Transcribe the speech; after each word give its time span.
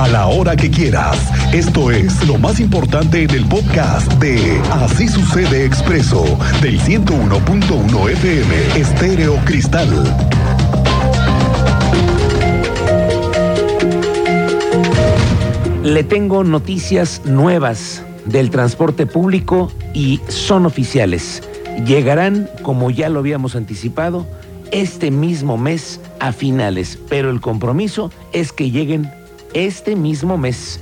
a 0.00 0.08
la 0.08 0.28
hora 0.28 0.56
que 0.56 0.70
quieras. 0.70 1.18
Esto 1.52 1.90
es 1.90 2.26
lo 2.26 2.38
más 2.38 2.58
importante 2.58 3.22
en 3.22 3.30
el 3.32 3.44
podcast 3.44 4.10
de 4.14 4.58
Así 4.70 5.06
sucede 5.06 5.66
expreso 5.66 6.24
del 6.62 6.80
101.1 6.80 8.10
FM 8.10 8.80
Estéreo 8.80 9.36
Cristal. 9.44 9.88
Le 15.84 16.02
tengo 16.04 16.44
noticias 16.44 17.20
nuevas 17.26 18.02
del 18.24 18.48
transporte 18.48 19.04
público 19.04 19.70
y 19.92 20.18
son 20.28 20.64
oficiales. 20.64 21.42
Llegarán, 21.84 22.48
como 22.62 22.90
ya 22.90 23.10
lo 23.10 23.18
habíamos 23.18 23.54
anticipado, 23.54 24.26
este 24.72 25.10
mismo 25.10 25.58
mes 25.58 26.00
a 26.20 26.32
finales, 26.32 26.98
pero 27.10 27.28
el 27.28 27.42
compromiso 27.42 28.10
es 28.32 28.52
que 28.52 28.70
lleguen 28.70 29.19
este 29.54 29.96
mismo 29.96 30.38
mes. 30.38 30.80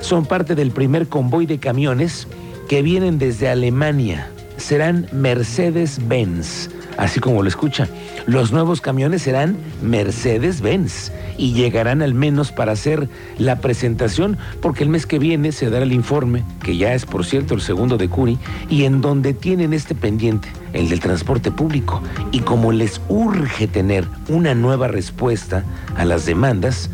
Son 0.00 0.26
parte 0.26 0.54
del 0.54 0.70
primer 0.70 1.08
convoy 1.08 1.46
de 1.46 1.58
camiones 1.58 2.28
que 2.68 2.82
vienen 2.82 3.18
desde 3.18 3.48
Alemania. 3.48 4.30
Serán 4.56 5.06
Mercedes-Benz, 5.12 6.70
así 6.96 7.20
como 7.20 7.42
lo 7.42 7.48
escucha. 7.48 7.88
Los 8.26 8.52
nuevos 8.52 8.80
camiones 8.80 9.22
serán 9.22 9.56
Mercedes-Benz 9.82 11.12
y 11.38 11.52
llegarán 11.52 12.02
al 12.02 12.14
menos 12.14 12.52
para 12.52 12.72
hacer 12.72 13.08
la 13.38 13.60
presentación, 13.60 14.38
porque 14.60 14.82
el 14.82 14.88
mes 14.88 15.06
que 15.06 15.18
viene 15.18 15.52
se 15.52 15.70
dará 15.70 15.84
el 15.84 15.92
informe, 15.92 16.42
que 16.62 16.76
ya 16.76 16.94
es 16.94 17.04
por 17.04 17.24
cierto 17.24 17.54
el 17.54 17.60
segundo 17.60 17.98
de 17.98 18.08
Curi, 18.08 18.38
y 18.70 18.84
en 18.84 19.00
donde 19.00 19.34
tienen 19.34 19.72
este 19.72 19.94
pendiente, 19.94 20.48
el 20.72 20.88
del 20.88 21.00
transporte 21.00 21.50
público. 21.50 22.02
Y 22.32 22.40
como 22.40 22.72
les 22.72 23.00
urge 23.08 23.66
tener 23.66 24.06
una 24.28 24.54
nueva 24.54 24.88
respuesta 24.88 25.64
a 25.96 26.04
las 26.04 26.24
demandas, 26.26 26.90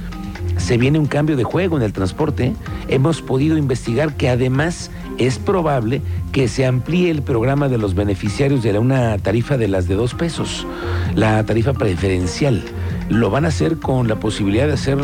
se 0.57 0.79
viene 0.79 0.99
un 0.99 1.07
cambio 1.07 1.37
de 1.37 1.45
juego 1.45 1.77
en 1.77 1.83
el 1.83 1.93
transporte. 1.93 2.55
Hemos 2.89 3.23
podido 3.23 3.57
investigar 3.57 4.17
que 4.17 4.29
además 4.29 4.91
es 5.19 5.39
probable 5.39 6.03
que 6.33 6.49
se 6.49 6.67
amplíe 6.67 7.11
el 7.11 7.23
programa 7.23 7.69
de 7.69 7.79
los 7.79 7.95
beneficiarios 7.95 8.63
de 8.63 8.79
una 8.79 9.19
tarifa 9.19 9.57
de 9.57 9.69
las 9.69 9.89
de 9.89 9.95
dos 9.95 10.15
pesos, 10.15 10.67
la 11.15 11.45
tarifa 11.45 11.73
preferencial. 11.73 12.63
Lo 13.09 13.31
van 13.31 13.45
a 13.45 13.49
hacer 13.49 13.79
con 13.79 14.09
la 14.09 14.17
posibilidad 14.17 14.67
de 14.67 14.75
hacer 14.75 14.99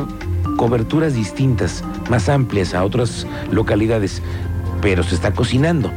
coberturas 0.56 1.14
distintas, 1.14 1.84
más 2.10 2.28
amplias 2.28 2.74
a 2.74 2.84
otras 2.84 3.26
localidades, 3.50 4.22
pero 4.80 5.02
se 5.02 5.14
está 5.14 5.32
cocinando. 5.32 5.90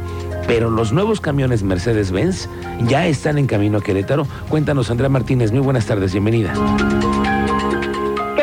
Pero 0.46 0.70
los 0.70 0.92
nuevos 0.92 1.20
camiones 1.20 1.62
Mercedes-Benz 1.62 2.48
ya 2.86 3.06
están 3.06 3.38
en 3.38 3.46
camino 3.46 3.78
a 3.78 3.82
Querétaro. 3.82 4.26
Cuéntanos, 4.48 4.90
Andrea 4.90 5.08
Martínez. 5.08 5.52
Muy 5.52 5.60
buenas 5.60 5.86
tardes, 5.86 6.12
bienvenida. 6.12 6.52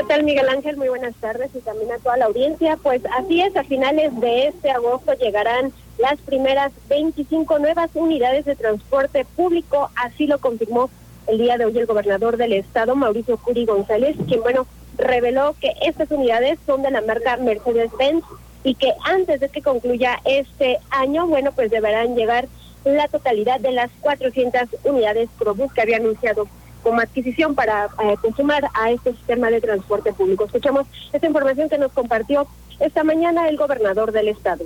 ¿Qué 0.09 0.15
tal, 0.15 0.23
Miguel 0.23 0.49
Ángel? 0.49 0.75
Muy 0.75 0.89
buenas 0.89 1.13
tardes 1.17 1.51
y 1.53 1.59
también 1.59 1.91
a 1.91 1.99
toda 1.99 2.17
la 2.17 2.25
audiencia. 2.25 2.79
Pues 2.81 2.99
así 3.15 3.41
es, 3.41 3.55
a 3.55 3.63
finales 3.63 4.19
de 4.19 4.47
este 4.47 4.71
agosto 4.71 5.13
llegarán 5.13 5.71
las 5.99 6.19
primeras 6.21 6.71
25 6.89 7.59
nuevas 7.59 7.91
unidades 7.93 8.43
de 8.45 8.55
transporte 8.55 9.23
público. 9.35 9.91
Así 9.95 10.25
lo 10.25 10.39
confirmó 10.39 10.89
el 11.27 11.37
día 11.37 11.59
de 11.59 11.65
hoy 11.65 11.77
el 11.77 11.85
gobernador 11.85 12.37
del 12.37 12.53
estado, 12.53 12.95
Mauricio 12.95 13.37
Curi 13.37 13.67
González, 13.67 14.15
quien, 14.27 14.41
bueno, 14.41 14.65
reveló 14.97 15.55
que 15.61 15.73
estas 15.83 16.09
unidades 16.09 16.57
son 16.65 16.81
de 16.81 16.89
la 16.89 17.01
marca 17.01 17.37
Mercedes-Benz 17.37 18.25
y 18.63 18.73
que 18.73 18.91
antes 19.03 19.39
de 19.39 19.49
que 19.49 19.61
concluya 19.61 20.19
este 20.25 20.79
año, 20.89 21.27
bueno, 21.27 21.51
pues 21.51 21.69
deberán 21.69 22.15
llegar 22.15 22.47
la 22.83 23.07
totalidad 23.09 23.59
de 23.59 23.73
las 23.73 23.91
400 24.01 24.69
unidades 24.85 25.29
Probus 25.37 25.71
que 25.71 25.81
había 25.81 25.97
anunciado 25.97 26.47
como 26.83 27.01
adquisición 27.01 27.55
para 27.55 27.85
eh, 27.85 28.15
consumar 28.21 28.69
a 28.73 28.91
este 28.91 29.11
sistema 29.13 29.49
de 29.49 29.61
transporte 29.61 30.13
público. 30.13 30.45
Escuchamos 30.45 30.87
esta 31.11 31.27
información 31.27 31.69
que 31.69 31.77
nos 31.77 31.91
compartió 31.91 32.47
esta 32.79 33.03
mañana 33.03 33.47
el 33.49 33.57
gobernador 33.57 34.11
del 34.11 34.29
estado. 34.29 34.65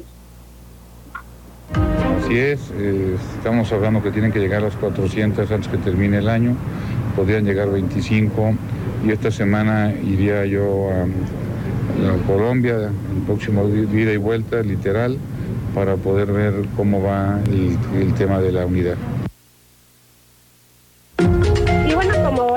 Así 2.20 2.38
es, 2.38 2.72
eh, 2.76 3.18
estamos 3.38 3.72
hablando 3.72 4.02
que 4.02 4.12
tienen 4.12 4.32
que 4.32 4.40
llegar 4.40 4.62
las 4.62 4.76
400 4.76 5.52
antes 5.52 5.68
que 5.68 5.78
termine 5.78 6.20
el 6.20 6.30
año, 6.30 6.56
podrían 7.16 7.44
llegar 7.44 7.70
25 7.70 8.54
y 9.06 9.12
esta 9.12 9.30
semana 9.32 9.92
iría 9.92 10.46
yo 10.46 10.90
a, 10.90 11.06
Colombia, 12.26 12.76
el 12.76 13.22
próximo 13.26 13.68
ida 13.68 14.14
y 14.14 14.18
vuelta, 14.18 14.62
literal, 14.64 15.18
para 15.76 15.96
poder 15.96 16.32
ver 16.32 16.54
cómo 16.76 17.04
va 17.04 17.40
el 17.46 18.14
tema 18.16 18.40
de 18.40 18.52
la 18.52 18.66
unidad. 18.66 18.98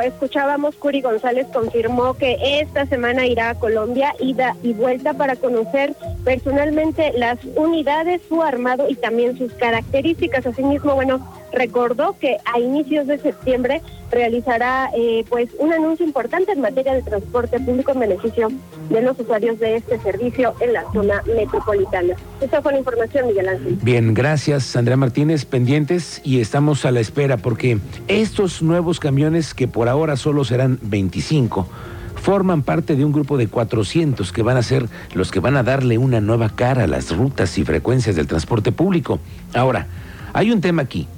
Escuchábamos, 0.06 0.76
Curi 0.76 1.00
González 1.00 1.46
confirmó 1.52 2.14
que 2.14 2.36
esta 2.60 2.86
semana 2.86 3.26
irá 3.26 3.50
a 3.50 3.54
Colombia, 3.54 4.14
ida 4.20 4.56
y 4.62 4.72
vuelta 4.72 5.14
para 5.14 5.36
conocer 5.36 5.94
personalmente 6.24 7.12
las 7.16 7.38
unidades, 7.56 8.22
su 8.28 8.42
armado 8.42 8.88
y 8.88 8.94
también 8.94 9.36
sus 9.36 9.52
características. 9.54 10.46
Asimismo, 10.46 10.94
bueno, 10.94 11.26
recordó 11.52 12.16
que 12.18 12.36
a 12.44 12.58
inicios 12.58 13.06
de 13.06 13.18
septiembre 13.18 13.82
realizará 14.10 14.90
eh, 14.96 15.24
pues 15.28 15.50
un 15.58 15.72
anuncio 15.72 16.06
importante 16.06 16.52
en 16.52 16.60
materia 16.60 16.94
de 16.94 17.02
transporte 17.02 17.58
público 17.60 17.92
en 17.92 18.00
beneficio 18.00 18.48
de 18.88 19.02
los 19.02 19.18
usuarios 19.18 19.58
de 19.58 19.76
este 19.76 19.98
servicio 20.00 20.54
en 20.60 20.72
la 20.72 20.84
zona 20.92 21.22
metropolitana. 21.26 22.14
Esta 22.40 22.62
fue 22.62 22.72
la 22.72 22.78
información, 22.78 23.26
Miguel 23.26 23.48
Ángel. 23.48 23.78
Bien, 23.82 24.14
gracias, 24.14 24.76
Andrea 24.76 24.96
Martínez. 24.96 25.44
Pendientes 25.44 26.20
y 26.24 26.40
estamos 26.40 26.84
a 26.84 26.90
la 26.90 27.00
espera 27.00 27.36
porque 27.36 27.78
estos 28.08 28.62
nuevos 28.62 29.00
camiones, 29.00 29.54
que 29.54 29.68
por 29.68 29.88
ahora 29.88 30.16
solo 30.16 30.44
serán 30.44 30.78
25, 30.82 31.66
forman 32.14 32.62
parte 32.62 32.96
de 32.96 33.04
un 33.04 33.12
grupo 33.12 33.36
de 33.36 33.48
400 33.48 34.32
que 34.32 34.42
van 34.42 34.56
a 34.56 34.62
ser 34.62 34.88
los 35.14 35.30
que 35.30 35.40
van 35.40 35.56
a 35.56 35.62
darle 35.62 35.98
una 35.98 36.20
nueva 36.20 36.50
cara 36.50 36.84
a 36.84 36.86
las 36.86 37.16
rutas 37.16 37.56
y 37.58 37.64
frecuencias 37.64 38.16
del 38.16 38.26
transporte 38.26 38.72
público. 38.72 39.20
Ahora, 39.54 39.86
hay 40.32 40.50
un 40.50 40.60
tema 40.60 40.82
aquí. 40.82 41.08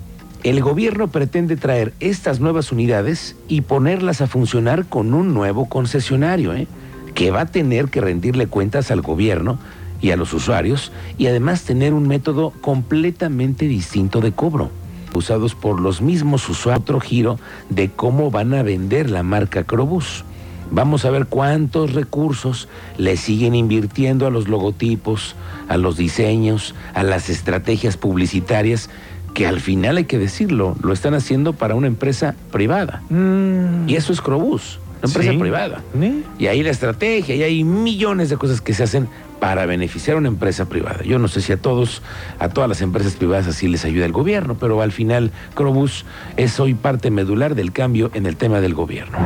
El 0.44 0.60
gobierno 0.60 1.08
pretende 1.08 1.56
traer 1.56 1.94
estas 1.98 2.38
nuevas 2.38 2.70
unidades 2.70 3.34
y 3.48 3.62
ponerlas 3.62 4.20
a 4.20 4.28
funcionar 4.28 4.86
con 4.86 5.12
un 5.12 5.34
nuevo 5.34 5.68
concesionario, 5.68 6.54
¿eh? 6.54 6.68
que 7.16 7.32
va 7.32 7.40
a 7.40 7.46
tener 7.46 7.88
que 7.88 8.00
rendirle 8.00 8.46
cuentas 8.46 8.92
al 8.92 9.00
gobierno 9.00 9.58
y 10.00 10.12
a 10.12 10.16
los 10.16 10.32
usuarios 10.32 10.92
y 11.18 11.26
además 11.26 11.64
tener 11.64 11.92
un 11.92 12.06
método 12.06 12.52
completamente 12.60 13.66
distinto 13.66 14.20
de 14.20 14.30
cobro, 14.30 14.70
usados 15.12 15.56
por 15.56 15.80
los 15.80 16.00
mismos 16.00 16.48
usuarios. 16.48 16.82
Otro 16.82 17.00
giro 17.00 17.40
de 17.68 17.90
cómo 17.90 18.30
van 18.30 18.54
a 18.54 18.62
vender 18.62 19.10
la 19.10 19.24
marca 19.24 19.64
Crobus. 19.64 20.24
Vamos 20.70 21.04
a 21.04 21.10
ver 21.10 21.26
cuántos 21.26 21.94
recursos 21.94 22.68
le 22.96 23.16
siguen 23.16 23.56
invirtiendo 23.56 24.26
a 24.26 24.30
los 24.30 24.46
logotipos, 24.46 25.34
a 25.66 25.78
los 25.78 25.96
diseños, 25.96 26.76
a 26.94 27.02
las 27.02 27.28
estrategias 27.28 27.96
publicitarias 27.96 28.88
que 29.38 29.46
al 29.46 29.60
final 29.60 29.98
hay 29.98 30.04
que 30.04 30.18
decirlo, 30.18 30.74
lo 30.82 30.92
están 30.92 31.14
haciendo 31.14 31.52
para 31.52 31.76
una 31.76 31.86
empresa 31.86 32.34
privada. 32.50 33.04
Mm. 33.08 33.88
Y 33.88 33.94
eso 33.94 34.12
es 34.12 34.20
Crobús, 34.20 34.80
una 34.98 35.06
empresa 35.06 35.38
privada. 35.38 35.80
Y 36.40 36.48
ahí 36.48 36.64
la 36.64 36.70
estrategia, 36.70 37.36
y 37.36 37.44
hay 37.44 37.62
millones 37.62 38.30
de 38.30 38.36
cosas 38.36 38.60
que 38.60 38.74
se 38.74 38.82
hacen 38.82 39.08
para 39.38 39.64
beneficiar 39.64 40.16
a 40.16 40.18
una 40.18 40.26
empresa 40.26 40.68
privada. 40.68 41.04
Yo 41.04 41.20
no 41.20 41.28
sé 41.28 41.40
si 41.40 41.52
a 41.52 41.56
todos, 41.56 42.02
a 42.40 42.48
todas 42.48 42.68
las 42.68 42.82
empresas 42.82 43.14
privadas 43.14 43.46
así 43.46 43.68
les 43.68 43.84
ayuda 43.84 44.06
el 44.06 44.12
gobierno, 44.12 44.56
pero 44.58 44.82
al 44.82 44.90
final 44.90 45.30
Crobús 45.54 46.04
es 46.36 46.58
hoy 46.58 46.74
parte 46.74 47.12
medular 47.12 47.54
del 47.54 47.70
cambio 47.70 48.10
en 48.14 48.26
el 48.26 48.34
tema 48.34 48.60
del 48.60 48.74
gobierno. 48.74 49.18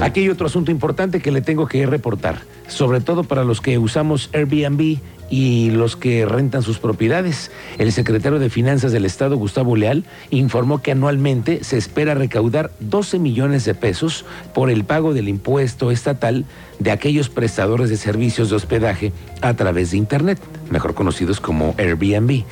Aquí 0.00 0.20
hay 0.20 0.30
otro 0.30 0.46
asunto 0.46 0.70
importante 0.70 1.20
que 1.20 1.30
le 1.30 1.42
tengo 1.42 1.66
que 1.66 1.84
reportar, 1.84 2.38
sobre 2.68 3.02
todo 3.02 3.22
para 3.22 3.44
los 3.44 3.60
que 3.60 3.76
usamos 3.76 4.30
Airbnb 4.32 4.98
y 5.28 5.70
los 5.70 5.94
que 5.94 6.24
rentan 6.24 6.62
sus 6.62 6.78
propiedades. 6.78 7.50
El 7.76 7.92
secretario 7.92 8.38
de 8.38 8.48
Finanzas 8.48 8.92
del 8.92 9.04
Estado, 9.04 9.36
Gustavo 9.36 9.76
Leal, 9.76 10.04
informó 10.30 10.80
que 10.80 10.92
anualmente 10.92 11.64
se 11.64 11.76
espera 11.76 12.14
recaudar 12.14 12.70
12 12.80 13.18
millones 13.18 13.66
de 13.66 13.74
pesos 13.74 14.24
por 14.54 14.70
el 14.70 14.84
pago 14.84 15.12
del 15.12 15.28
impuesto 15.28 15.90
estatal 15.90 16.46
de 16.78 16.92
aquellos 16.92 17.28
prestadores 17.28 17.90
de 17.90 17.98
servicios 17.98 18.48
de 18.48 18.56
hospedaje 18.56 19.12
a 19.42 19.52
través 19.52 19.90
de 19.90 19.98
Internet, 19.98 20.40
mejor 20.70 20.94
conocidos 20.94 21.40
como 21.40 21.74
Airbnb. 21.76 22.44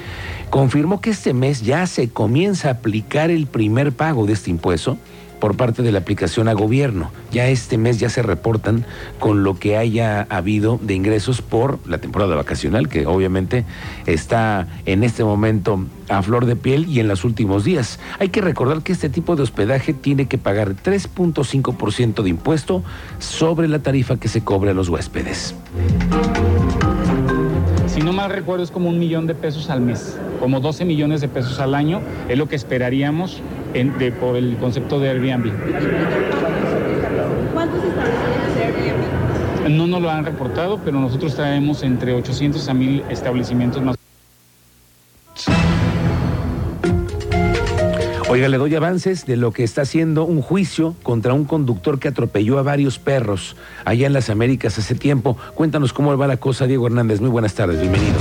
Confirmó 0.50 1.00
que 1.00 1.10
este 1.10 1.32
mes 1.32 1.62
ya 1.62 1.86
se 1.86 2.10
comienza 2.10 2.68
a 2.68 2.72
aplicar 2.72 3.30
el 3.30 3.46
primer 3.46 3.92
pago 3.92 4.26
de 4.26 4.34
este 4.34 4.50
impuesto 4.50 4.98
por 5.40 5.56
parte 5.56 5.82
de 5.82 5.92
la 5.92 5.98
aplicación 5.98 6.48
a 6.48 6.52
gobierno. 6.52 7.10
Ya 7.30 7.48
este 7.48 7.78
mes 7.78 7.98
ya 8.00 8.08
se 8.08 8.22
reportan 8.22 8.84
con 9.18 9.42
lo 9.42 9.58
que 9.58 9.76
haya 9.76 10.26
habido 10.30 10.78
de 10.82 10.94
ingresos 10.94 11.42
por 11.42 11.78
la 11.86 11.98
temporada 11.98 12.34
vacacional, 12.36 12.88
que 12.88 13.06
obviamente 13.06 13.64
está 14.06 14.66
en 14.86 15.04
este 15.04 15.24
momento 15.24 15.84
a 16.08 16.22
flor 16.22 16.46
de 16.46 16.56
piel 16.56 16.86
y 16.88 17.00
en 17.00 17.08
los 17.08 17.24
últimos 17.24 17.64
días. 17.64 17.98
Hay 18.18 18.30
que 18.30 18.40
recordar 18.40 18.82
que 18.82 18.92
este 18.92 19.08
tipo 19.08 19.36
de 19.36 19.42
hospedaje 19.42 19.92
tiene 19.92 20.26
que 20.26 20.38
pagar 20.38 20.74
3.5% 20.74 22.22
de 22.22 22.30
impuesto 22.30 22.82
sobre 23.18 23.68
la 23.68 23.80
tarifa 23.80 24.16
que 24.16 24.28
se 24.28 24.42
cobre 24.42 24.70
a 24.70 24.74
los 24.74 24.88
huéspedes 24.88 25.54
si 27.98 28.04
no 28.04 28.12
mal 28.12 28.30
recuerdo, 28.30 28.62
es 28.62 28.70
como 28.70 28.88
un 28.88 29.00
millón 29.00 29.26
de 29.26 29.34
pesos 29.34 29.70
al 29.70 29.80
mes, 29.80 30.16
como 30.38 30.60
12 30.60 30.84
millones 30.84 31.20
de 31.20 31.26
pesos 31.26 31.58
al 31.58 31.74
año, 31.74 32.00
es 32.28 32.38
lo 32.38 32.48
que 32.48 32.54
esperaríamos 32.54 33.42
por 34.20 34.36
el 34.36 34.56
concepto 34.56 34.98
de 34.98 35.10
Airbnb. 35.10 35.52
¿Cuántos 37.52 37.84
establecimientos 37.84 38.54
de 38.54 38.64
Airbnb? 38.64 39.76
No 39.76 39.86
nos 39.86 40.00
lo 40.00 40.10
han 40.10 40.24
reportado, 40.24 40.80
pero 40.84 40.98
nosotros 40.98 41.34
traemos 41.34 41.82
entre 41.82 42.14
800 42.14 42.68
a 42.68 42.74
1000 42.74 43.04
establecimientos 43.10 43.82
más. 43.82 43.96
Oiga, 48.30 48.48
le 48.48 48.58
doy 48.58 48.74
avances 48.74 49.24
de 49.24 49.36
lo 49.36 49.52
que 49.52 49.64
está 49.64 49.82
haciendo 49.82 50.24
un 50.24 50.42
juicio 50.42 50.94
contra 51.02 51.32
un 51.32 51.44
conductor 51.44 51.98
que 51.98 52.08
atropelló 52.08 52.58
a 52.58 52.62
varios 52.62 52.98
perros 52.98 53.56
allá 53.86 54.06
en 54.06 54.12
las 54.12 54.28
Américas 54.28 54.78
hace 54.78 54.94
tiempo. 54.94 55.38
Cuéntanos 55.54 55.94
cómo 55.94 56.16
va 56.16 56.26
la 56.26 56.36
cosa, 56.36 56.66
Diego 56.66 56.86
Hernández. 56.86 57.20
Muy 57.20 57.30
buenas 57.30 57.54
tardes, 57.54 57.80
bienvenido. 57.80 58.16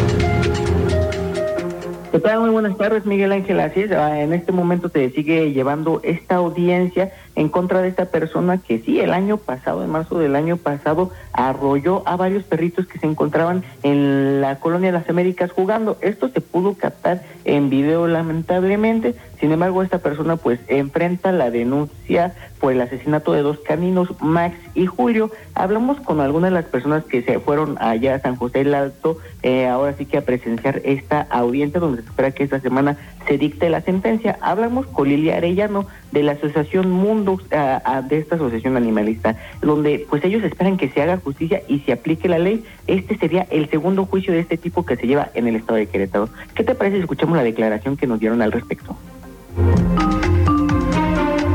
¿Qué 2.11 2.19
tal? 2.19 2.39
Muy 2.39 2.51
buenas 2.51 2.77
tardes, 2.77 3.05
Miguel 3.05 3.33
Ángel. 3.33 3.59
Así 3.59 3.81
es, 3.81 3.91
en 3.91 4.31
este 4.31 4.53
momento 4.53 4.87
se 4.87 5.09
sigue 5.09 5.51
llevando 5.51 5.99
esta 6.03 6.35
audiencia 6.35 7.11
en 7.37 7.49
contra 7.49 7.83
de 7.83 7.87
esta 7.87 8.05
persona 8.05 8.57
que 8.57 8.79
sí, 8.79 8.99
el 8.99 9.13
año 9.13 9.37
pasado, 9.37 9.83
en 9.83 9.91
marzo 9.91 10.17
del 10.17 10.35
año 10.35 10.57
pasado, 10.57 11.11
arrolló 11.33 12.01
a 12.07 12.15
varios 12.15 12.43
perritos 12.43 12.87
que 12.87 12.97
se 12.97 13.05
encontraban 13.05 13.63
en 13.83 14.41
la 14.41 14.55
colonia 14.55 14.91
de 14.91 14.97
las 14.97 15.07
Américas 15.07 15.51
jugando. 15.51 15.99
Esto 16.01 16.29
se 16.29 16.41
pudo 16.41 16.73
captar 16.73 17.21
en 17.45 17.69
video 17.69 18.07
lamentablemente, 18.07 19.13
sin 19.39 19.51
embargo 19.51 19.83
esta 19.83 19.99
persona 19.99 20.35
pues 20.35 20.59
enfrenta 20.67 21.31
la 21.31 21.51
denuncia 21.51 22.33
por 22.59 22.73
el 22.73 22.81
asesinato 22.81 23.33
de 23.33 23.43
dos 23.43 23.59
caninos, 23.59 24.09
Max 24.19 24.57
y 24.73 24.87
Julio. 24.87 25.31
Hablamos 25.53 25.99
con 25.99 26.19
algunas 26.19 26.49
de 26.49 26.55
las 26.55 26.65
personas 26.65 27.03
que 27.05 27.21
se 27.21 27.39
fueron 27.39 27.77
allá 27.79 28.15
a 28.15 28.19
San 28.19 28.35
José 28.35 28.59
del 28.59 28.73
Alto, 28.73 29.17
eh, 29.43 29.67
ahora 29.67 29.93
sí 29.93 30.05
que 30.05 30.17
a 30.17 30.25
presenciar 30.25 30.81
esta 30.83 31.21
audiencia 31.29 31.79
donde 31.79 32.01
se 32.01 32.09
espera 32.09 32.31
que 32.31 32.43
esta 32.43 32.59
semana 32.59 32.97
se 33.27 33.37
dicte 33.37 33.69
la 33.69 33.81
sentencia. 33.81 34.37
Hablamos 34.41 34.87
con 34.87 35.07
Lilia 35.07 35.37
Arellano 35.37 35.85
de 36.11 36.23
la 36.23 36.33
Asociación 36.33 36.89
Mundo, 36.89 37.26
de 37.35 38.17
esta 38.17 38.35
asociación 38.35 38.77
animalista, 38.77 39.35
donde 39.61 40.05
pues 40.09 40.23
ellos 40.23 40.43
esperan 40.43 40.77
que 40.77 40.89
se 40.89 41.01
haga 41.01 41.17
justicia 41.17 41.61
y 41.67 41.79
se 41.79 41.91
aplique 41.93 42.29
la 42.29 42.39
ley. 42.39 42.65
Este 42.87 43.17
sería 43.17 43.45
el 43.49 43.69
segundo 43.69 44.05
juicio 44.05 44.33
de 44.33 44.39
este 44.39 44.57
tipo 44.57 44.85
que 44.85 44.95
se 44.95 45.07
lleva 45.07 45.29
en 45.33 45.47
el 45.47 45.57
estado 45.57 45.75
de 45.75 45.87
Querétaro. 45.87 46.29
¿Qué 46.55 46.63
te 46.63 46.75
parece 46.75 46.97
si 46.97 47.01
escuchamos 47.01 47.35
la 47.35 47.43
declaración 47.43 47.97
que 47.97 48.07
nos 48.07 48.19
dieron 48.19 48.41
al 48.41 48.51
respecto? 48.51 48.97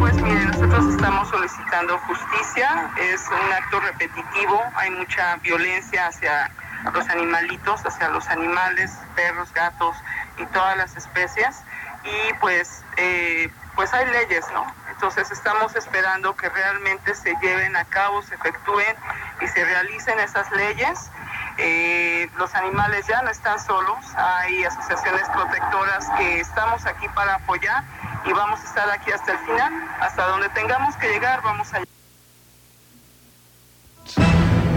Pues 0.00 0.14
mire, 0.22 0.44
nosotros 0.46 0.94
estamos 0.94 1.28
solicitando 1.28 1.98
justicia, 1.98 2.90
es 3.00 3.20
un 3.28 3.52
acto 3.52 3.80
repetitivo, 3.80 4.60
hay 4.76 4.90
mucha 4.90 5.36
violencia 5.36 6.08
hacia 6.08 6.50
los 6.92 7.08
animalitos, 7.08 7.80
hacia 7.86 8.08
los 8.08 8.26
animales, 8.28 8.90
perros, 9.14 9.52
gatos 9.54 9.96
y 10.38 10.44
todas 10.46 10.76
las 10.76 10.96
especies 10.96 11.62
y 12.04 12.34
pues 12.40 12.82
eh, 12.96 13.48
pues 13.76 13.92
hay 13.94 14.06
leyes, 14.06 14.44
¿no? 14.52 14.66
Entonces 15.02 15.32
estamos 15.32 15.75
esperando 15.75 16.37
que 16.37 16.49
realmente 16.49 17.16
se 17.16 17.34
lleven 17.43 17.75
a 17.75 17.84
cabo, 17.84 18.22
se 18.22 18.37
efectúen 18.37 18.96
y 19.40 19.49
se 19.49 19.64
realicen 19.64 20.16
esas 20.20 20.49
leyes. 20.52 21.10
Eh, 21.58 22.31
los 22.38 22.54
animales 22.54 23.04
ya 23.08 23.20
no 23.22 23.31
están 23.31 23.58
solos, 23.58 23.99
hay 24.14 24.62
asociaciones 24.62 25.28
protectoras 25.31 26.08
que 26.16 26.38
estamos 26.38 26.87
aquí 26.87 27.08
para 27.16 27.34
apoyar 27.34 27.82
y 28.25 28.32
vamos 28.32 28.60
a 28.60 28.62
estar 28.62 28.90
aquí 28.90 29.10
hasta 29.10 29.32
el 29.32 29.38
final, 29.38 29.72
hasta 29.99 30.25
donde 30.28 30.49
tengamos 30.50 30.94
que 30.94 31.08
llegar 31.08 31.43
vamos 31.43 31.66
a. 31.75 31.82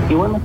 Y 0.10 0.14
bueno, 0.16 0.42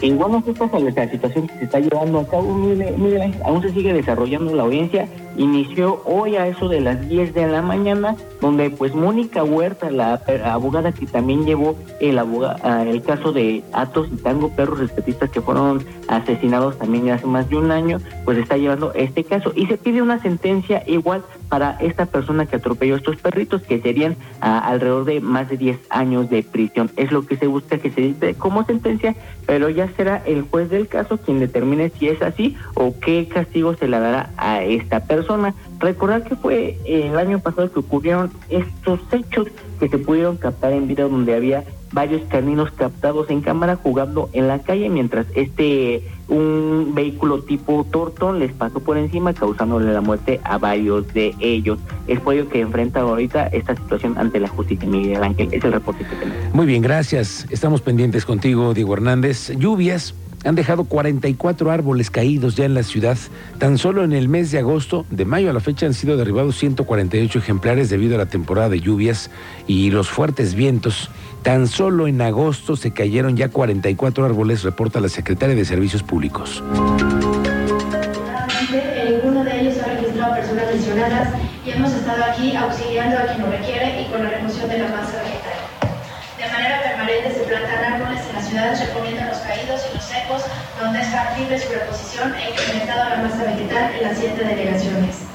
y 0.00 0.12
bueno, 0.12 0.42
esta 0.46 0.64
es 0.66 0.94
la 0.94 1.10
situación 1.10 1.46
que 1.46 1.58
se 1.58 1.64
está 1.64 1.80
llevando 1.80 2.20
a 2.20 2.26
cabo. 2.26 2.54
Mire, 2.54 3.32
aún 3.44 3.62
se 3.62 3.72
sigue 3.72 3.92
desarrollando 3.92 4.54
la 4.54 4.64
audiencia. 4.64 5.08
Inició 5.36 6.02
hoy 6.04 6.36
a 6.36 6.46
eso 6.46 6.68
de 6.68 6.80
las 6.80 7.08
10 7.08 7.34
de 7.34 7.46
la 7.46 7.62
mañana, 7.62 8.16
donde 8.40 8.70
pues 8.70 8.94
Mónica 8.94 9.44
Huerta, 9.44 9.90
la 9.90 10.20
abogada 10.44 10.92
que 10.92 11.06
también 11.06 11.44
llevó 11.44 11.76
el, 12.00 12.18
el 12.18 13.02
caso 13.02 13.32
de 13.32 13.62
Atos 13.72 14.08
y 14.12 14.16
Tango, 14.16 14.50
perros 14.50 14.78
respetistas 14.78 15.30
que 15.30 15.40
fueron 15.40 15.84
asesinados 16.08 16.78
también 16.78 17.10
hace 17.10 17.26
más 17.26 17.48
de 17.50 17.56
un 17.56 17.70
año, 17.70 17.98
pues 18.24 18.38
está 18.38 18.56
llevando 18.56 18.92
este 18.94 19.24
caso. 19.24 19.52
Y 19.54 19.66
se 19.66 19.76
pide 19.76 20.02
una 20.02 20.20
sentencia 20.20 20.82
igual 20.86 21.22
para 21.48 21.76
esta 21.80 22.06
persona 22.06 22.46
que 22.46 22.56
atropelló 22.56 22.94
a 22.94 22.98
estos 22.98 23.16
perritos, 23.16 23.62
que 23.62 23.80
serían 23.80 24.16
alrededor 24.40 25.04
de 25.04 25.20
más 25.20 25.48
de 25.48 25.56
10 25.56 25.78
años 25.90 26.28
de 26.30 26.42
prisión. 26.42 26.90
Es 26.96 27.12
lo 27.12 27.26
que 27.26 27.36
se 27.36 27.46
busca 27.46 27.78
que 27.78 27.90
se 27.90 28.00
dice 28.00 28.34
como 28.34 28.64
sentencia, 28.64 29.14
pero 29.46 29.68
ya 29.68 29.88
será 29.96 30.22
el 30.26 30.42
juez 30.42 30.70
del 30.70 30.88
caso 30.88 31.18
quien 31.18 31.38
determine 31.38 31.90
si 31.90 32.08
es 32.08 32.20
así 32.22 32.56
o 32.74 32.94
qué 33.00 33.28
castigo 33.28 33.74
se 33.74 33.88
le 33.88 33.98
dará 33.98 34.30
a 34.36 34.62
esta 34.62 35.00
persona. 35.00 35.54
Recordar 35.78 36.24
que 36.24 36.36
fue 36.36 36.78
el 36.84 37.16
año 37.18 37.38
pasado 37.38 37.70
que 37.70 37.80
ocurrieron 37.80 38.30
estos 38.48 39.00
hechos 39.12 39.48
que 39.78 39.88
se 39.88 39.98
pudieron 39.98 40.36
captar 40.36 40.72
en 40.72 40.88
video 40.88 41.08
donde 41.08 41.34
había 41.34 41.64
varios 41.96 42.20
caninos 42.28 42.70
captados 42.72 43.30
en 43.30 43.40
cámara 43.40 43.76
jugando 43.76 44.28
en 44.34 44.48
la 44.48 44.58
calle 44.58 44.90
mientras 44.90 45.26
este 45.34 46.02
un 46.28 46.92
vehículo 46.94 47.42
tipo 47.42 47.86
Torton 47.90 48.38
les 48.38 48.52
pasó 48.52 48.80
por 48.80 48.98
encima 48.98 49.32
causándole 49.32 49.90
la 49.94 50.02
muerte 50.02 50.38
a 50.44 50.58
varios 50.58 51.10
de 51.14 51.34
ellos. 51.40 51.78
Es 52.06 52.20
por 52.20 52.36
que 52.48 52.60
enfrenta 52.60 53.00
ahorita 53.00 53.46
esta 53.46 53.74
situación 53.74 54.18
ante 54.18 54.40
la 54.40 54.48
justicia. 54.48 54.86
Miguel 54.86 55.22
Ángel, 55.22 55.48
es 55.52 55.64
el 55.64 55.72
reporte 55.72 56.04
que 56.04 56.16
tenemos. 56.16 56.54
Muy 56.54 56.66
bien, 56.66 56.82
gracias. 56.82 57.46
Estamos 57.48 57.80
pendientes 57.80 58.26
contigo, 58.26 58.74
Diego 58.74 58.92
Hernández. 58.92 59.52
Lluvias 59.56 60.14
han 60.46 60.54
dejado 60.54 60.84
44 60.84 61.70
árboles 61.70 62.10
caídos 62.10 62.54
ya 62.54 62.64
en 62.64 62.74
la 62.74 62.82
ciudad. 62.82 63.18
Tan 63.58 63.78
solo 63.78 64.04
en 64.04 64.12
el 64.12 64.28
mes 64.28 64.50
de 64.52 64.58
agosto, 64.58 65.04
de 65.10 65.24
mayo 65.24 65.50
a 65.50 65.52
la 65.52 65.60
fecha, 65.60 65.86
han 65.86 65.94
sido 65.94 66.16
derribados 66.16 66.56
148 66.58 67.38
ejemplares 67.38 67.90
debido 67.90 68.14
a 68.14 68.18
la 68.18 68.26
temporada 68.26 68.68
de 68.68 68.80
lluvias 68.80 69.30
y 69.66 69.90
los 69.90 70.08
fuertes 70.08 70.54
vientos. 70.54 71.10
Tan 71.46 71.68
solo 71.68 72.08
en 72.08 72.20
agosto 72.22 72.74
se 72.74 72.90
cayeron 72.90 73.36
ya 73.36 73.50
44 73.50 74.24
árboles, 74.24 74.64
reporta 74.64 74.98
la 74.98 75.08
secretaria 75.08 75.54
de 75.54 75.64
Servicios 75.64 76.02
Públicos. 76.02 76.60
Ninguno 79.08 79.44
de 79.44 79.60
ellos 79.60 79.76
ha 79.78 79.94
registrado 79.94 80.34
personas 80.34 80.74
lesionadas 80.74 81.28
y 81.64 81.70
hemos 81.70 81.92
estado 81.92 82.24
aquí 82.24 82.56
auxiliando 82.56 83.16
a 83.16 83.26
quien 83.26 83.42
lo 83.42 83.52
requiere 83.52 84.02
y 84.02 84.10
con 84.10 84.24
la 84.24 84.30
remoción 84.30 84.68
de 84.68 84.78
la 84.78 84.88
masa 84.88 85.22
vegetal. 85.22 85.94
De 86.36 86.50
manera 86.50 86.82
permanente 86.82 87.32
se 87.32 87.40
plantan 87.44 87.94
árboles 87.94 88.22
en 88.28 88.34
la 88.34 88.42
ciudad, 88.42 88.84
reponiendo 88.84 89.24
los 89.26 89.38
caídos 89.38 89.82
y 89.88 89.94
los 89.94 90.04
secos, 90.04 90.42
donde 90.82 91.00
es 91.00 91.06
factible 91.06 91.60
su 91.60 91.72
reposición 91.72 92.34
e 92.34 92.50
incrementado 92.50 93.08
la 93.08 93.22
masa 93.22 93.44
vegetal 93.44 93.94
en 93.94 94.02
las 94.02 94.18
siete 94.18 94.42
delegaciones. 94.42 95.25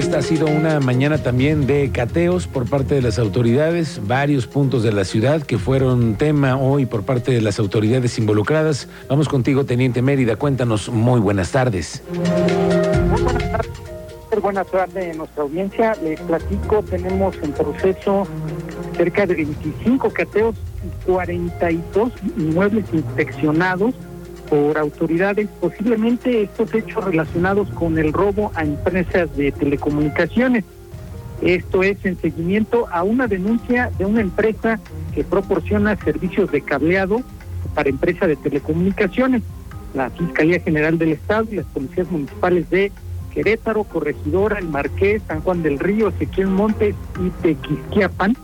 Esta 0.00 0.16
ha 0.16 0.22
sido 0.22 0.46
una 0.46 0.80
mañana 0.80 1.18
también 1.18 1.66
de 1.66 1.90
cateos 1.92 2.46
por 2.46 2.66
parte 2.66 2.94
de 2.94 3.02
las 3.02 3.18
autoridades, 3.18 4.00
varios 4.06 4.46
puntos 4.46 4.82
de 4.82 4.92
la 4.92 5.04
ciudad 5.04 5.42
que 5.42 5.58
fueron 5.58 6.14
tema 6.14 6.56
hoy 6.56 6.86
por 6.86 7.02
parte 7.02 7.32
de 7.32 7.42
las 7.42 7.58
autoridades 7.58 8.18
involucradas. 8.18 8.88
Vamos 9.10 9.28
contigo, 9.28 9.66
Teniente 9.66 10.00
Mérida, 10.00 10.36
cuéntanos, 10.36 10.88
muy 10.88 11.20
buenas 11.20 11.52
tardes. 11.52 12.02
Muy 13.10 13.20
buenas 13.20 13.50
tardes, 13.50 14.40
buenas 14.40 14.66
tardes 14.68 15.16
nuestra 15.18 15.42
audiencia. 15.42 15.94
Les 16.02 16.18
platico, 16.18 16.82
tenemos 16.82 17.36
en 17.42 17.52
proceso 17.52 18.26
cerca 18.96 19.26
de 19.26 19.34
25 19.34 20.10
cateos 20.14 20.56
y 20.82 21.04
42 21.04 22.10
inmuebles 22.38 22.86
inspeccionados 22.94 23.94
por 24.50 24.76
autoridades, 24.76 25.48
posiblemente 25.60 26.42
estos 26.42 26.74
hechos 26.74 27.04
relacionados 27.04 27.70
con 27.70 27.96
el 27.98 28.12
robo 28.12 28.50
a 28.56 28.64
empresas 28.64 29.34
de 29.36 29.52
telecomunicaciones. 29.52 30.64
Esto 31.40 31.82
es 31.84 32.04
en 32.04 32.20
seguimiento 32.20 32.88
a 32.90 33.04
una 33.04 33.28
denuncia 33.28 33.90
de 33.96 34.04
una 34.04 34.20
empresa 34.20 34.80
que 35.14 35.24
proporciona 35.24 35.96
servicios 35.96 36.50
de 36.50 36.60
cableado 36.60 37.22
para 37.74 37.88
empresas 37.88 38.28
de 38.28 38.36
telecomunicaciones. 38.36 39.42
La 39.94 40.10
Fiscalía 40.10 40.60
General 40.60 40.98
del 40.98 41.12
Estado 41.12 41.46
y 41.50 41.56
las 41.56 41.66
policías 41.66 42.10
municipales 42.10 42.68
de 42.70 42.92
Querétaro, 43.32 43.84
Corregidora, 43.84 44.58
El 44.58 44.68
Marqués, 44.68 45.22
San 45.28 45.40
Juan 45.40 45.62
del 45.62 45.78
Río, 45.78 46.08
Ezequiel 46.08 46.48
Montes 46.48 46.96
y 47.24 47.30
Tequisquiapan 47.42 48.36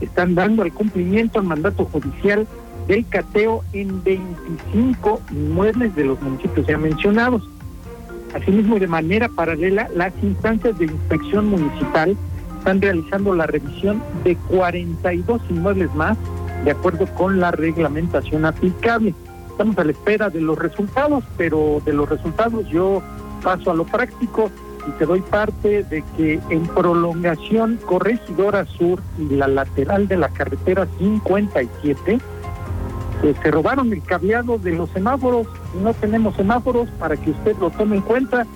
están 0.00 0.34
dando 0.34 0.62
al 0.62 0.72
cumplimiento 0.72 1.38
al 1.38 1.46
mandato 1.46 1.86
judicial 1.86 2.46
del 2.86 3.06
cateo 3.08 3.62
en 3.72 4.02
25 4.02 5.20
inmuebles 5.30 5.94
de 5.94 6.04
los 6.04 6.20
municipios 6.20 6.66
ya 6.66 6.78
mencionados. 6.78 7.42
Asimismo, 8.34 8.78
de 8.78 8.88
manera 8.88 9.28
paralela, 9.28 9.88
las 9.94 10.12
instancias 10.22 10.78
de 10.78 10.86
inspección 10.86 11.46
municipal 11.46 12.16
están 12.58 12.80
realizando 12.80 13.34
la 13.34 13.46
revisión 13.46 14.02
de 14.24 14.36
42 14.36 15.40
inmuebles 15.50 15.94
más, 15.94 16.18
de 16.64 16.72
acuerdo 16.72 17.06
con 17.14 17.38
la 17.38 17.50
reglamentación 17.50 18.44
aplicable. 18.44 19.14
Estamos 19.50 19.78
a 19.78 19.84
la 19.84 19.92
espera 19.92 20.30
de 20.30 20.40
los 20.40 20.58
resultados, 20.58 21.22
pero 21.36 21.80
de 21.84 21.92
los 21.92 22.08
resultados 22.08 22.66
yo 22.68 23.02
paso 23.42 23.70
a 23.70 23.74
lo 23.74 23.84
práctico 23.84 24.50
y 24.88 24.90
te 24.98 25.06
doy 25.06 25.20
parte 25.20 25.84
de 25.84 26.02
que 26.16 26.40
en 26.50 26.66
prolongación 26.66 27.78
Corregidora 27.86 28.66
Sur 28.66 29.00
y 29.18 29.34
la 29.34 29.46
lateral 29.46 30.08
de 30.08 30.16
la 30.16 30.28
carretera 30.28 30.88
57, 30.98 32.18
pues, 33.32 33.42
se 33.42 33.50
robaron 33.50 33.92
el 33.92 34.02
cableado 34.02 34.58
de 34.58 34.72
los 34.72 34.90
semáforos. 34.90 35.46
No 35.82 35.94
tenemos 35.94 36.36
semáforos 36.36 36.88
para 36.98 37.16
que 37.16 37.30
usted 37.30 37.56
lo 37.58 37.70
tome 37.70 37.96
en 37.96 38.02
cuenta. 38.02 38.46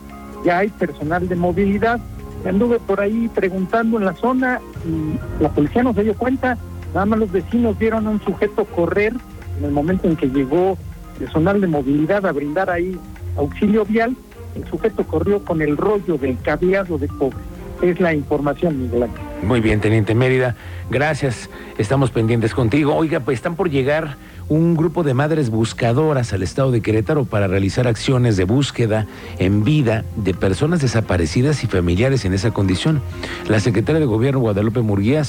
Ya 0.44 0.58
hay 0.58 0.68
personal 0.68 1.28
de 1.28 1.36
movilidad 1.36 2.00
Anduve 2.46 2.78
por 2.78 3.00
ahí 3.00 3.28
preguntando 3.34 3.98
en 3.98 4.04
la 4.04 4.14
zona 4.14 4.60
y 4.86 5.42
la 5.42 5.48
policía 5.50 5.82
no 5.82 5.92
se 5.92 6.04
dio 6.04 6.14
cuenta. 6.14 6.56
Nada 6.94 7.06
más 7.06 7.18
los 7.18 7.32
vecinos 7.32 7.78
vieron 7.78 8.06
a 8.06 8.10
un 8.10 8.22
sujeto 8.22 8.64
correr 8.64 9.12
en 9.58 9.64
el 9.64 9.70
momento 9.70 10.06
en 10.06 10.16
que 10.16 10.28
llegó 10.28 10.78
personal 11.18 11.60
de 11.60 11.66
movilidad 11.66 12.24
a 12.26 12.32
brindar 12.32 12.70
ahí 12.70 12.98
auxilio 13.36 13.84
vial. 13.84 14.16
El 14.54 14.66
sujeto 14.68 15.04
corrió 15.04 15.44
con 15.44 15.60
el 15.62 15.76
rollo 15.76 16.16
del 16.16 16.38
cableado 16.38 16.96
de 16.96 17.08
cobre. 17.08 17.38
Es 17.82 18.00
la 18.00 18.14
información, 18.14 18.82
Miguel 18.82 19.04
Ángel. 19.04 19.20
Muy 19.42 19.60
bien, 19.60 19.80
Teniente 19.80 20.14
Mérida. 20.14 20.56
Gracias. 20.90 21.50
Estamos 21.76 22.10
pendientes 22.10 22.54
contigo. 22.54 22.94
Oiga, 22.94 23.20
pues 23.20 23.36
están 23.36 23.56
por 23.56 23.70
llegar 23.70 24.16
un 24.48 24.76
grupo 24.76 25.02
de 25.02 25.14
madres 25.14 25.50
buscadoras 25.50 26.32
al 26.32 26.42
estado 26.42 26.70
de 26.70 26.80
Querétaro 26.80 27.24
para 27.24 27.48
realizar 27.48 27.86
acciones 27.86 28.36
de 28.36 28.44
búsqueda 28.44 29.06
en 29.38 29.64
vida 29.64 30.04
de 30.16 30.34
personas 30.34 30.80
desaparecidas 30.80 31.64
y 31.64 31.66
familiares 31.66 32.24
en 32.24 32.32
esa 32.32 32.50
condición. 32.50 33.02
La 33.48 33.60
secretaria 33.60 34.00
de 34.00 34.06
Gobierno 34.06 34.40
Guadalupe 34.40 34.80
Murguía 34.80 35.22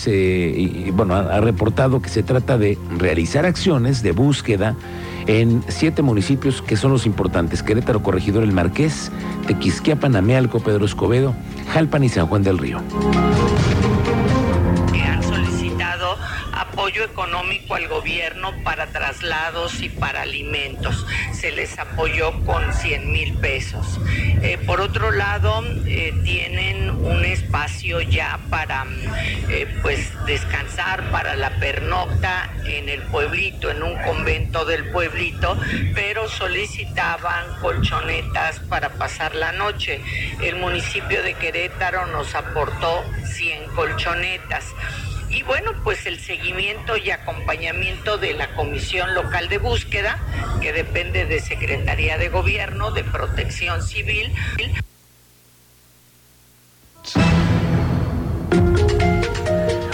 bueno, 0.93 1.15
ha 1.15 1.41
reportado 1.41 2.01
que 2.01 2.09
se 2.09 2.23
trata 2.23 2.57
de 2.57 2.77
realizar 2.97 3.45
acciones 3.45 4.03
de 4.03 4.11
búsqueda 4.11 4.75
en 5.27 5.63
siete 5.67 6.01
municipios 6.01 6.61
que 6.61 6.77
son 6.77 6.91
los 6.91 7.05
importantes: 7.05 7.61
Querétaro, 7.61 8.01
Corregidor 8.01 8.43
El 8.43 8.51
Marqués, 8.51 9.11
Tequisquiapan, 9.47 10.15
Amealco, 10.15 10.59
Pedro 10.59 10.85
Escobedo, 10.85 11.35
Jalpan 11.73 12.03
y 12.03 12.09
San 12.09 12.27
Juan 12.27 12.43
del 12.43 12.57
Río. 12.57 12.81
Apoyo 16.89 17.03
económico 17.03 17.75
al 17.75 17.88
gobierno 17.88 18.51
para 18.63 18.88
traslados 18.88 19.79
y 19.84 19.89
para 19.89 20.24
alimentos. 20.24 21.05
Se 21.34 21.51
les 21.51 21.77
apoyó 21.77 22.31
con 22.46 22.74
100 22.74 23.12
mil 23.12 23.36
pesos. 23.36 24.00
Eh, 24.41 24.58
por 24.65 24.81
otro 24.81 25.12
lado, 25.12 25.63
eh, 25.86 26.15
tienen 26.24 26.89
un 26.89 27.24
espacio 27.25 28.01
ya 28.01 28.39
para 28.50 28.88
eh, 29.50 29.67
pues 29.84 30.12
descansar 30.25 31.12
para 31.12 31.36
la 31.36 31.51
pernocta 31.60 32.50
en 32.65 32.89
el 32.89 33.03
pueblito, 33.03 33.69
en 33.69 33.84
un 33.84 33.96
convento 34.01 34.65
del 34.65 34.89
pueblito, 34.89 35.60
pero 35.93 36.27
solicitaban 36.27 37.60
colchonetas 37.62 38.62
para 38.62 38.89
pasar 38.89 39.36
la 39.36 39.51
noche. 39.51 40.01
El 40.41 40.55
municipio 40.55 41.22
de 41.22 41.36
Querétaro 41.36 42.08
nos 42.08 42.34
aportó 42.34 43.03
100 43.25 43.75
colchonetas. 43.75 44.65
Y 45.39 45.43
bueno, 45.43 45.72
pues 45.86 46.05
el 46.05 46.19
seguimiento 46.19 46.98
y 46.98 47.12
acompañamiento 47.12 48.17
de 48.17 48.34
la 48.34 48.53
Comisión 48.55 49.13
Local 49.15 49.48
de 49.48 49.58
Búsqueda, 49.58 50.19
que 50.60 50.74
depende 50.74 51.25
de 51.25 51.39
Secretaría 51.39 52.17
de 52.17 52.27
Gobierno, 52.27 52.91
de 52.91 53.05
Protección 53.05 53.81
Civil. 53.81 54.34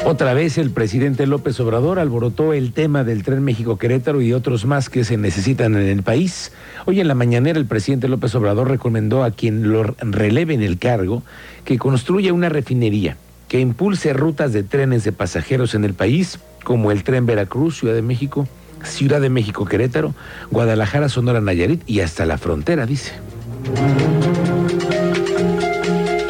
Otra 0.04 0.34
vez 0.34 0.58
el 0.58 0.72
presidente 0.72 1.28
López 1.28 1.60
Obrador 1.60 2.00
alborotó 2.00 2.54
el 2.54 2.74
tema 2.74 3.04
del 3.04 3.22
tren 3.22 3.44
México-Querétaro 3.44 4.24
y 4.24 4.34
otros 4.34 4.66
más 4.66 4.90
que 4.90 5.04
se 5.04 5.16
necesitan 5.16 5.75
en 5.75 5.88
el 5.88 6.02
país. 6.02 6.54
Hoy 6.86 7.02
en 7.02 7.08
la 7.08 7.14
mañanera 7.14 7.60
el 7.60 7.68
presidente 7.68 8.08
López 8.08 8.34
Obrador 8.34 8.68
recomendó 8.68 9.24
a 9.24 9.30
quien 9.30 9.72
lo 9.72 9.84
releve 10.00 10.56
en 10.56 10.64
el 10.64 10.80
cargo 10.80 11.22
que 11.66 11.78
construya 11.78 12.34
una 12.34 12.50
refinería 12.50 13.18
que 13.48 13.60
impulse 13.60 14.14
rutas 14.14 14.54
de 14.54 14.64
trenes 14.64 15.04
de 15.04 15.12
pasajeros 15.12 15.75
en 15.75 15.86
el 15.86 15.94
país, 15.94 16.40
como 16.64 16.92
el 16.92 17.04
tren 17.04 17.25
Veracruz, 17.25 17.78
Ciudad 17.78 17.94
de 17.94 18.02
México, 18.02 18.48
Ciudad 18.84 19.22
de 19.22 19.30
México, 19.30 19.66
Querétaro, 19.66 20.14
Guadalajara, 20.52 21.10
Sonora, 21.10 21.42
Nayarit 21.42 21.82
y 21.88 22.02
hasta 22.02 22.25
la 22.25 22.38
frontera, 22.38 22.86
dice. 22.86 23.14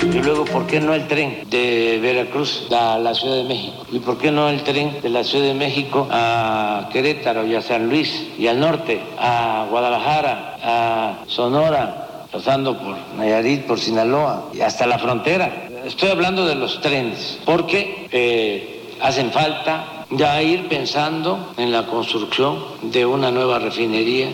Y 0.01 0.21
luego, 0.21 0.45
¿por 0.45 0.65
qué 0.65 0.79
no 0.79 0.93
el 0.93 1.07
tren 1.07 1.49
de 1.49 1.99
Veracruz 2.01 2.67
a 2.71 2.97
la 2.97 3.13
Ciudad 3.13 3.35
de 3.35 3.43
México? 3.43 3.85
¿Y 3.91 3.99
por 3.99 4.17
qué 4.17 4.31
no 4.31 4.49
el 4.49 4.63
tren 4.63 5.01
de 5.01 5.09
la 5.09 5.23
Ciudad 5.23 5.45
de 5.45 5.53
México 5.53 6.07
a 6.09 6.89
Querétaro 6.91 7.45
y 7.45 7.55
a 7.55 7.61
San 7.61 7.89
Luis 7.89 8.27
y 8.37 8.47
al 8.47 8.59
norte, 8.59 9.01
a 9.17 9.67
Guadalajara, 9.69 10.57
a 10.63 11.23
Sonora, 11.27 12.27
pasando 12.31 12.77
por 12.77 12.95
Nayarit, 13.17 13.65
por 13.65 13.79
Sinaloa 13.79 14.49
y 14.53 14.61
hasta 14.61 14.87
la 14.87 14.99
frontera? 14.99 15.69
Estoy 15.85 16.09
hablando 16.09 16.47
de 16.47 16.55
los 16.55 16.81
trenes, 16.81 17.39
porque 17.45 18.07
eh, 18.11 18.97
hacen 19.01 19.31
falta 19.31 20.07
ya 20.09 20.41
ir 20.41 20.67
pensando 20.67 21.53
en 21.57 21.71
la 21.71 21.85
construcción 21.85 22.57
de 22.81 23.05
una 23.05 23.29
nueva 23.29 23.59
refinería 23.59 24.29